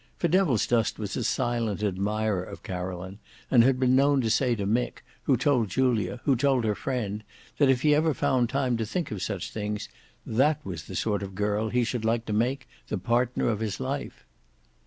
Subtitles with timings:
[0.17, 3.19] For Devilsdust was a silent admirer of Caroline,
[3.51, 7.23] and had been known to say to Mick, who told Julia, who told her friend,
[7.59, 9.89] that if he ever found time to think of such things,
[10.25, 13.79] that was the sort of girl he should like to make the partner of his
[13.79, 14.25] life.